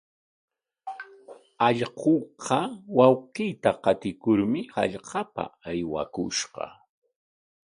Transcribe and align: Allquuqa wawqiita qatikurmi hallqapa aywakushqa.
Allquuqa 1.67 2.59
wawqiita 2.97 3.71
qatikurmi 3.83 4.61
hallqapa 4.73 5.43
aywakushqa. 5.69 6.65